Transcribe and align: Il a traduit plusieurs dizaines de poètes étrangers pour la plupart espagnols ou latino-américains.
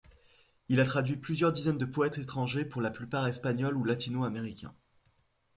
Il 0.67 0.79
a 0.79 0.85
traduit 0.85 1.15
plusieurs 1.15 1.51
dizaines 1.51 1.77
de 1.77 1.85
poètes 1.85 2.17
étrangers 2.17 2.65
pour 2.65 2.81
la 2.81 2.89
plupart 2.89 3.27
espagnols 3.27 3.77
ou 3.77 3.83
latino-américains. 3.83 4.73